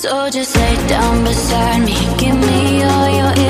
So 0.00 0.30
just 0.30 0.56
lay 0.56 0.76
down 0.88 1.24
beside 1.24 1.80
me, 1.84 1.92
give 2.16 2.34
me 2.34 2.82
all 2.84 3.08
your 3.10 3.49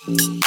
you. 0.08 0.41